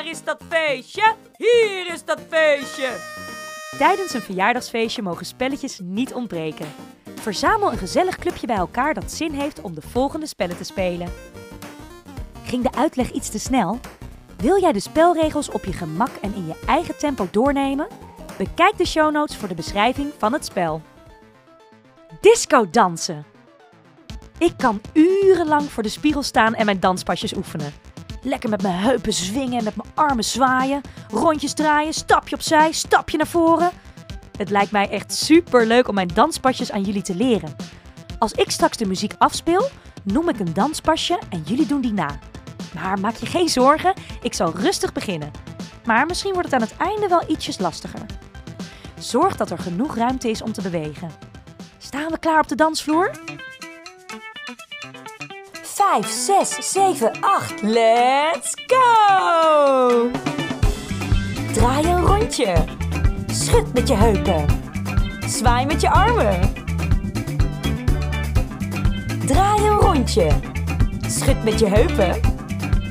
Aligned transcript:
Waar 0.00 0.10
is 0.10 0.24
dat 0.24 0.42
feestje? 0.48 1.14
Hier 1.36 1.92
is 1.92 2.04
dat 2.04 2.20
feestje! 2.28 2.96
Tijdens 3.78 4.14
een 4.14 4.20
verjaardagsfeestje 4.20 5.02
mogen 5.02 5.26
spelletjes 5.26 5.80
niet 5.82 6.14
ontbreken. 6.14 6.66
Verzamel 7.20 7.72
een 7.72 7.78
gezellig 7.78 8.16
clubje 8.16 8.46
bij 8.46 8.56
elkaar 8.56 8.94
dat 8.94 9.12
zin 9.12 9.32
heeft 9.32 9.60
om 9.60 9.74
de 9.74 9.80
volgende 9.80 10.26
spellen 10.26 10.56
te 10.56 10.64
spelen. 10.64 11.12
Ging 12.44 12.62
de 12.62 12.72
uitleg 12.72 13.10
iets 13.10 13.30
te 13.30 13.38
snel? 13.38 13.80
Wil 14.36 14.60
jij 14.60 14.72
de 14.72 14.80
spelregels 14.80 15.50
op 15.50 15.64
je 15.64 15.72
gemak 15.72 16.10
en 16.20 16.34
in 16.34 16.46
je 16.46 16.60
eigen 16.66 16.98
tempo 16.98 17.28
doornemen? 17.30 17.88
Bekijk 18.38 18.78
de 18.78 18.86
show 18.86 19.12
notes 19.12 19.36
voor 19.36 19.48
de 19.48 19.54
beschrijving 19.54 20.12
van 20.18 20.32
het 20.32 20.44
spel. 20.44 20.82
Disco 22.20 22.70
dansen. 22.70 23.26
Ik 24.38 24.52
kan 24.56 24.80
urenlang 24.92 25.70
voor 25.70 25.82
de 25.82 25.88
spiegel 25.88 26.22
staan 26.22 26.54
en 26.54 26.64
mijn 26.64 26.80
danspasjes 26.80 27.34
oefenen. 27.36 27.72
Lekker 28.22 28.50
met 28.50 28.62
mijn 28.62 28.74
heupen 28.74 29.12
zwingen 29.12 29.58
en 29.58 29.64
met 29.64 29.76
mijn 29.76 29.88
armen 29.94 30.24
zwaaien. 30.24 30.80
Rondjes 31.10 31.52
draaien, 31.52 31.94
stapje 31.94 32.34
opzij, 32.34 32.72
stapje 32.72 33.16
naar 33.16 33.26
voren. 33.26 33.70
Het 34.36 34.50
lijkt 34.50 34.70
mij 34.70 34.88
echt 34.88 35.14
super 35.14 35.66
leuk 35.66 35.88
om 35.88 35.94
mijn 35.94 36.10
danspasjes 36.14 36.72
aan 36.72 36.82
jullie 36.82 37.02
te 37.02 37.14
leren. 37.14 37.56
Als 38.18 38.32
ik 38.32 38.50
straks 38.50 38.76
de 38.76 38.86
muziek 38.86 39.14
afspeel, 39.18 39.68
noem 40.02 40.28
ik 40.28 40.38
een 40.40 40.54
danspasje 40.54 41.18
en 41.30 41.42
jullie 41.44 41.66
doen 41.66 41.80
die 41.80 41.92
na. 41.92 42.18
Maar 42.74 43.00
maak 43.00 43.16
je 43.16 43.26
geen 43.26 43.48
zorgen, 43.48 43.94
ik 44.22 44.34
zal 44.34 44.52
rustig 44.56 44.92
beginnen. 44.92 45.30
Maar 45.84 46.06
misschien 46.06 46.32
wordt 46.32 46.52
het 46.52 46.60
aan 46.60 46.68
het 46.68 46.76
einde 46.76 47.08
wel 47.08 47.22
ietsjes 47.26 47.58
lastiger. 47.58 48.06
Zorg 48.98 49.36
dat 49.36 49.50
er 49.50 49.58
genoeg 49.58 49.96
ruimte 49.96 50.30
is 50.30 50.42
om 50.42 50.52
te 50.52 50.62
bewegen. 50.62 51.10
Staan 51.78 52.10
we 52.10 52.18
klaar 52.18 52.40
op 52.40 52.48
de 52.48 52.54
dansvloer? 52.54 53.10
5, 55.80 56.06
6, 56.06 56.72
7, 56.72 57.10
8. 57.20 57.62
Let's 57.62 58.54
go! 58.66 60.10
Draai 61.52 61.84
een 61.84 62.06
rondje. 62.06 62.54
Schud 63.26 63.74
met 63.74 63.88
je 63.88 63.94
heupen. 63.94 64.46
Zwaai 65.26 65.66
met 65.66 65.80
je 65.80 65.90
armen. 65.90 66.40
Draai 69.26 69.66
een 69.66 69.78
rondje. 69.78 70.30
Schud 71.08 71.44
met 71.44 71.58
je 71.58 71.66
heupen. 71.66 72.20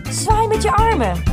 Zwaai 0.09 0.47
met 0.47 0.61
je 0.61 0.71
armen. 0.71 1.23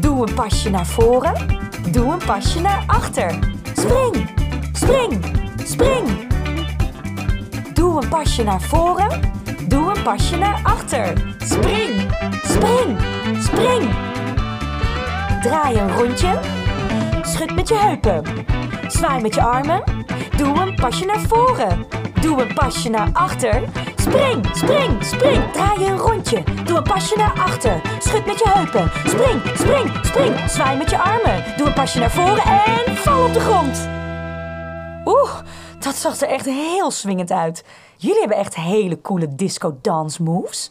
Doe 0.00 0.28
een 0.28 0.34
pasje 0.34 0.70
naar 0.70 0.86
voren. 0.86 1.60
Doe 1.90 2.12
een 2.12 2.24
pasje 2.26 2.60
naar 2.60 2.84
achter. 2.86 3.38
Spring, 3.74 4.30
spring, 4.72 5.24
spring. 5.64 6.34
Doe 7.76 8.02
een 8.02 8.08
pasje 8.08 8.42
naar 8.42 8.60
voren. 8.60 9.20
Doe 9.68 9.96
een 9.96 10.02
pasje 10.02 10.36
naar 10.36 10.60
achter. 10.62 11.12
Spring, 11.38 12.10
spring, 12.42 12.98
spring. 13.38 13.94
Draai 15.42 15.78
een 15.78 15.96
rondje. 15.96 16.40
Schud 17.22 17.54
met 17.54 17.68
je 17.68 17.74
heupen. 17.74 18.22
Zwaai 18.88 19.20
met 19.22 19.34
je 19.34 19.42
armen. 19.42 19.82
Doe 20.36 20.60
een 20.60 20.74
pasje 20.74 21.04
naar 21.04 21.20
voren. 21.28 21.86
Doe 22.20 22.42
een 22.42 22.54
pasje 22.54 22.88
naar 22.88 23.08
achter. 23.12 23.62
Spring, 23.96 24.46
spring, 24.52 25.04
spring. 25.04 25.52
Draai 25.52 25.86
een 25.86 25.98
rondje. 25.98 26.42
Doe 26.64 26.76
een 26.76 26.82
pasje 26.82 27.16
naar 27.16 27.32
achter. 27.38 27.80
Schud 27.98 28.26
met 28.26 28.38
je 28.38 28.48
heupen. 28.48 28.90
Spring, 29.06 29.40
spring, 29.54 29.90
spring. 30.02 30.50
Zwaai 30.50 30.76
met 30.78 30.90
je 30.90 30.98
armen. 30.98 31.44
Doe 31.56 31.66
een 31.66 31.72
pasje 31.74 31.98
naar 31.98 32.10
voren 32.10 32.44
en 32.44 32.96
val 32.96 33.24
op 33.24 33.32
de 33.32 33.40
grond. 33.40 33.88
Oeh, 35.04 35.30
dat 35.86 35.96
zag 35.96 36.20
er 36.20 36.28
echt 36.28 36.44
heel 36.44 36.90
swingend 36.90 37.30
uit. 37.30 37.64
Jullie 37.96 38.18
hebben 38.18 38.36
echt 38.36 38.54
hele 38.54 39.00
coole 39.00 39.34
disco 39.34 39.78
dance 39.82 40.22
moves. 40.22 40.70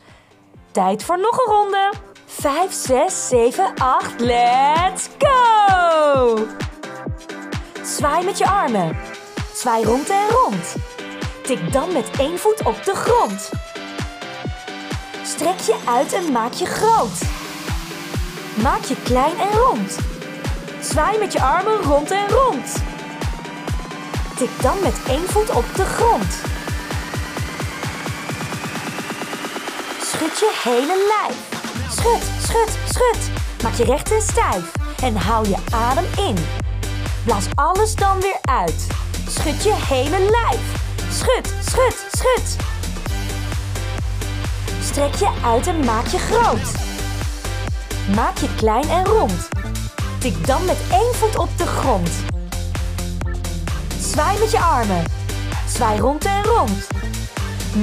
Tijd 0.71 1.03
voor 1.03 1.19
nog 1.19 1.37
een 1.37 1.53
ronde. 1.53 1.93
5, 2.25 2.73
6, 2.73 3.27
7, 3.27 3.73
8. 3.77 4.19
Let's 4.19 5.09
go! 5.17 6.37
Zwaai 7.83 8.25
met 8.25 8.37
je 8.37 8.47
armen. 8.47 8.97
Zwaai 9.53 9.85
rond 9.85 10.09
en 10.09 10.27
rond. 10.29 10.75
Tik 11.43 11.73
dan 11.73 11.93
met 11.93 12.09
één 12.17 12.39
voet 12.39 12.65
op 12.65 12.83
de 12.83 12.95
grond. 12.95 13.51
Strek 15.23 15.59
je 15.59 15.79
uit 15.87 16.13
en 16.13 16.31
maak 16.31 16.53
je 16.53 16.65
groot. 16.65 17.21
Maak 18.63 18.83
je 18.83 18.95
klein 19.03 19.37
en 19.37 19.57
rond. 19.59 19.97
Zwaai 20.81 21.19
met 21.19 21.33
je 21.33 21.41
armen 21.41 21.81
rond 21.81 22.11
en 22.11 22.29
rond. 22.29 22.94
Tik 24.37 24.61
dan 24.61 24.77
met 24.83 24.95
één 25.07 25.27
voet 25.27 25.49
op 25.49 25.65
de 25.75 25.85
grond. 25.85 26.33
Schud 30.01 30.39
je 30.39 30.51
hele 30.63 31.13
lijf. 31.13 31.37
Schud, 31.89 32.21
schud, 32.41 32.69
schud. 32.89 33.29
Maak 33.63 33.73
je 33.73 33.83
recht 33.83 34.11
en 34.11 34.21
stijf. 34.21 34.71
En 35.01 35.15
hou 35.15 35.49
je 35.49 35.55
adem 35.71 36.05
in. 36.17 36.35
Blaas 37.23 37.45
alles 37.53 37.95
dan 37.95 38.19
weer 38.19 38.39
uit. 38.41 38.87
Schud 39.27 39.63
je 39.63 39.73
hele 39.73 40.19
lijf. 40.19 40.61
Schud, 41.11 41.53
schud, 41.65 42.05
schud. 42.11 42.55
Strek 44.81 45.15
je 45.15 45.29
uit 45.43 45.67
en 45.67 45.79
maak 45.79 46.05
je 46.05 46.17
groot. 46.17 46.71
Maak 48.15 48.37
je 48.37 48.55
klein 48.55 48.89
en 48.89 49.05
rond. 49.05 49.49
Tik 50.19 50.47
dan 50.47 50.65
met 50.65 50.77
één 50.91 51.15
voet 51.15 51.37
op 51.37 51.57
de 51.57 51.65
grond. 51.65 52.34
Zwaai 54.15 54.39
met 54.39 54.51
je 54.51 54.59
armen. 54.59 55.03
Zwaai 55.67 55.99
rond 55.99 56.25
en 56.25 56.43
rond. 56.43 56.87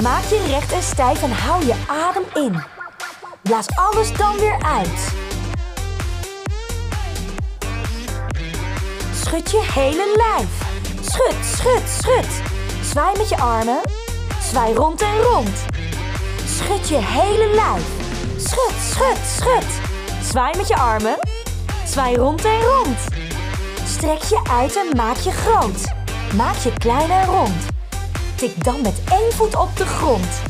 Maak 0.02 0.22
je 0.22 0.44
recht 0.48 0.72
en 0.72 0.82
stijf 0.82 1.22
en 1.22 1.30
hou 1.30 1.66
je 1.66 1.74
adem 1.86 2.22
in. 2.34 2.62
Blaas 3.42 3.66
alles 3.74 4.12
dan 4.12 4.36
weer 4.36 4.62
uit. 4.62 5.14
Schud 9.14 9.50
je 9.50 9.62
hele 9.72 10.14
lijf. 10.16 10.48
Schud, 11.00 11.34
schud, 11.54 11.82
schud. 12.00 12.42
Zwaai 12.82 13.16
met 13.16 13.28
je 13.28 13.36
armen. 13.36 13.80
Zwaai 14.50 14.74
rond 14.74 15.02
en 15.02 15.20
rond. 15.22 15.64
Schud 16.46 16.88
je 16.88 16.98
hele 17.00 17.54
lijf. 17.54 17.86
Schud, 18.36 18.74
schud, 18.90 19.18
schud. 19.36 19.66
Zwaai 20.22 20.56
met 20.56 20.68
je 20.68 20.76
armen. 20.76 21.18
Zwaai 21.86 22.16
rond 22.16 22.44
en 22.44 22.60
rond. 22.60 22.98
Strek 23.86 24.22
je 24.22 24.40
uit 24.50 24.76
en 24.76 24.96
maak 24.96 25.16
je 25.16 25.30
groot. 25.30 26.00
Maak 26.36 26.56
je 26.56 26.72
klein 26.72 27.10
en 27.10 27.26
rond. 27.26 27.66
Tik 28.36 28.64
dan 28.64 28.80
met 28.80 29.02
één 29.10 29.32
voet 29.32 29.56
op 29.56 29.76
de 29.76 29.86
grond. 29.86 30.42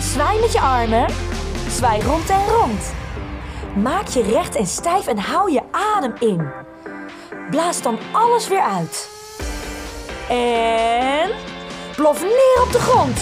Zwaai 0.00 0.40
met 0.40 0.52
je 0.52 0.60
armen. 0.60 1.06
Zwaai 1.68 2.02
rond 2.02 2.30
en 2.30 2.46
rond. 2.48 2.92
Maak 3.76 4.06
je 4.06 4.22
recht 4.22 4.54
en 4.54 4.66
stijf 4.66 5.06
en 5.06 5.18
hou 5.18 5.52
je 5.52 5.62
adem 5.70 6.14
in. 6.18 6.48
Blaas 7.50 7.82
dan 7.82 7.98
alles 8.12 8.48
weer 8.48 8.62
uit. 8.62 9.08
En 10.28 11.30
plof 11.96 12.22
neer 12.22 12.62
op 12.66 12.72
de 12.72 12.78
grond. 12.78 13.20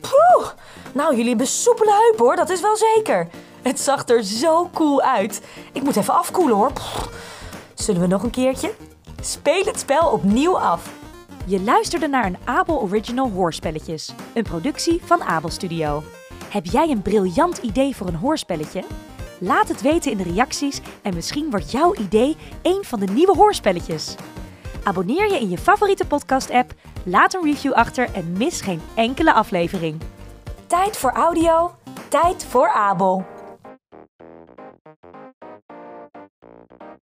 Poeh, 0.00 0.48
nou 0.92 1.10
jullie 1.10 1.28
hebben 1.28 1.46
soepele 1.46 1.92
heupen 1.92 2.24
hoor, 2.24 2.36
dat 2.36 2.50
is 2.50 2.60
wel 2.60 2.76
zeker. 2.76 3.28
Het 3.62 3.80
zag 3.80 4.08
er 4.08 4.24
zo 4.24 4.70
cool 4.74 5.02
uit. 5.02 5.42
Ik 5.72 5.82
moet 5.82 5.96
even 5.96 6.14
afkoelen 6.14 6.56
hoor. 6.56 6.72
Zullen 7.74 8.00
we 8.00 8.06
nog 8.06 8.22
een 8.22 8.30
keertje? 8.30 8.74
Speel 9.20 9.64
het 9.64 9.78
spel 9.78 10.10
opnieuw 10.10 10.58
af. 10.58 10.92
Je 11.46 11.60
luisterde 11.60 12.08
naar 12.08 12.26
een 12.26 12.36
Abel 12.44 12.80
Original 12.80 13.30
Hoorspelletjes, 13.30 14.12
een 14.34 14.42
productie 14.42 15.00
van 15.04 15.22
Abel 15.22 15.50
Studio. 15.50 16.02
Heb 16.48 16.64
jij 16.64 16.90
een 16.90 17.02
briljant 17.02 17.58
idee 17.58 17.96
voor 17.96 18.06
een 18.06 18.14
hoorspelletje? 18.14 18.84
Laat 19.38 19.68
het 19.68 19.82
weten 19.82 20.10
in 20.10 20.16
de 20.16 20.22
reacties 20.22 20.80
en 21.02 21.14
misschien 21.14 21.50
wordt 21.50 21.70
jouw 21.70 21.94
idee 21.94 22.36
een 22.62 22.84
van 22.84 23.00
de 23.00 23.06
nieuwe 23.06 23.36
hoorspelletjes. 23.36 24.14
Abonneer 24.84 25.32
je 25.32 25.40
in 25.40 25.48
je 25.50 25.58
favoriete 25.58 26.06
podcast-app, 26.06 26.74
laat 27.02 27.34
een 27.34 27.44
review 27.44 27.72
achter 27.72 28.08
en 28.12 28.32
mis 28.32 28.60
geen 28.60 28.80
enkele 28.94 29.32
aflevering. 29.32 30.00
Tijd 30.66 30.96
voor 30.96 31.12
audio, 31.12 31.74
tijd 32.08 32.44
voor 32.44 32.68
Abel. 32.68 33.35